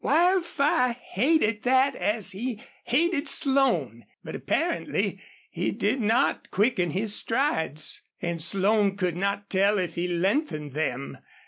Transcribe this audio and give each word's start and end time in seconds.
Wildfire 0.03 0.93
hated 0.99 1.61
that 1.61 1.93
as 1.93 2.31
he 2.31 2.59
hated 2.85 3.27
Slone. 3.27 4.07
But 4.23 4.35
apparently 4.35 5.21
he 5.51 5.69
did 5.69 6.01
not 6.01 6.49
quicken 6.49 6.89
his 6.89 7.13
strides. 7.15 8.01
And 8.19 8.41
Slone 8.41 8.97
could 8.97 9.15
not 9.15 9.47
tell 9.51 9.77
if 9.77 9.93
he 9.93 10.07
lengthened 10.07 10.71
them. 10.71 11.19